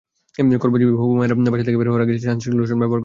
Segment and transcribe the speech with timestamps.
[0.61, 2.99] কর্মজীবী হবু মায়েরা বাসা থেকে বের হওয়ার আগে অবশ্যই সানস্ক্রিন লোশন ব্যবহার করবেন।